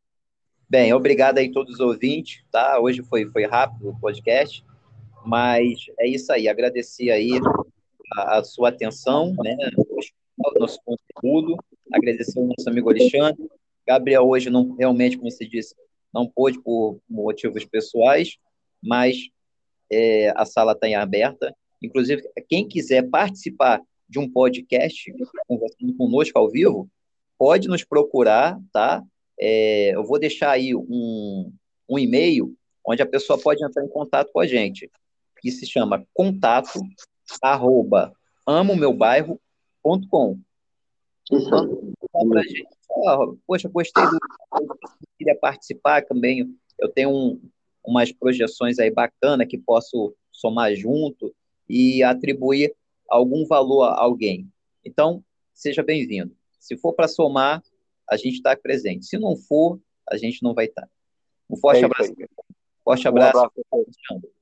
Bem, 0.68 0.92
obrigado 0.92 1.38
aí 1.38 1.48
a 1.48 1.52
todos 1.52 1.74
os 1.74 1.80
ouvintes, 1.80 2.42
tá? 2.50 2.80
Hoje 2.80 3.02
foi, 3.02 3.26
foi 3.30 3.46
rápido 3.46 3.90
o 3.90 4.00
podcast, 4.00 4.64
mas 5.24 5.78
é 6.00 6.08
isso 6.08 6.32
aí. 6.32 6.48
Agradecer 6.48 7.10
aí 7.10 7.30
a, 8.16 8.38
a 8.38 8.44
sua 8.44 8.70
atenção, 8.70 9.34
né? 9.38 9.56
O 9.76 10.58
nosso 10.58 10.80
conteúdo. 10.84 11.56
Agradecer 11.92 12.40
ao 12.40 12.46
nosso 12.46 12.68
amigo 12.68 12.90
Alexandre. 12.90 13.48
Gabriel 13.86 14.26
hoje 14.26 14.50
não 14.50 14.74
realmente, 14.74 15.16
como 15.16 15.30
você 15.30 15.46
disse, 15.46 15.76
não 16.12 16.26
pôde 16.26 16.60
por 16.60 16.98
motivos 17.08 17.64
pessoais, 17.64 18.36
mas 18.82 19.28
é, 19.90 20.32
a 20.34 20.44
sala 20.44 20.72
está 20.72 20.88
em 20.88 20.96
aberta. 20.96 21.54
Inclusive, 21.80 22.28
quem 22.48 22.66
quiser 22.66 23.08
participar 23.08 23.80
de 24.12 24.18
um 24.18 24.30
podcast 24.30 25.10
conversando 25.48 25.96
conosco 25.96 26.38
ao 26.38 26.50
vivo, 26.50 26.86
pode 27.38 27.66
nos 27.66 27.82
procurar, 27.82 28.60
tá? 28.70 29.02
É, 29.40 29.96
eu 29.96 30.04
vou 30.04 30.18
deixar 30.18 30.50
aí 30.50 30.74
um, 30.74 31.50
um 31.88 31.98
e-mail 31.98 32.54
onde 32.86 33.00
a 33.00 33.06
pessoa 33.06 33.38
pode 33.38 33.64
entrar 33.64 33.82
em 33.82 33.88
contato 33.88 34.30
com 34.30 34.40
a 34.40 34.46
gente, 34.46 34.90
que 35.40 35.50
se 35.50 35.66
chama 35.66 36.06
contato 36.12 36.78
arroba 37.40 38.12
amomeubairro.com. 38.46 40.38
Então, 41.32 42.28
pra 42.28 42.42
gente. 42.42 42.66
Oh, 42.90 43.38
poxa, 43.46 43.66
gostei 43.70 44.04
do. 44.04 44.18
Queria 45.16 45.38
participar 45.40 46.04
também. 46.04 46.54
Eu 46.78 46.90
tenho 46.90 47.08
um, 47.08 47.40
umas 47.82 48.12
projeções 48.12 48.78
aí 48.78 48.90
bacana 48.90 49.46
que 49.46 49.56
posso 49.56 50.14
somar 50.30 50.74
junto 50.74 51.34
e 51.66 52.02
atribuir 52.02 52.74
algum 53.12 53.46
valor 53.46 53.84
a 53.84 54.00
alguém. 54.00 54.50
Então, 54.84 55.22
seja 55.52 55.82
bem-vindo. 55.82 56.34
Se 56.58 56.76
for 56.76 56.94
para 56.94 57.06
somar, 57.06 57.62
a 58.08 58.16
gente 58.16 58.36
está 58.36 58.56
presente. 58.56 59.04
Se 59.04 59.18
não 59.18 59.36
for, 59.36 59.78
a 60.08 60.16
gente 60.16 60.42
não 60.42 60.54
vai 60.54 60.64
estar. 60.64 60.82
Tá. 60.82 60.88
Um 61.50 61.56
forte 61.56 61.82
é 61.82 61.84
abraço. 61.84 62.14
Forte 62.82 63.08
abraço. 63.08 63.38
Um 63.38 63.40
abraço, 63.42 64.32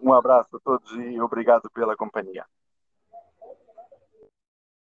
um 0.00 0.12
abraço 0.12 0.56
a 0.56 0.60
todos 0.60 0.90
e 0.92 1.20
obrigado 1.20 1.70
pela 1.70 1.94
companhia. 1.96 2.44